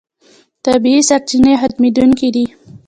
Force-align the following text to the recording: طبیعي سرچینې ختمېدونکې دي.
طبیعي 0.65 1.01
سرچینې 1.09 1.53
ختمېدونکې 1.61 2.27
دي. 2.35 2.45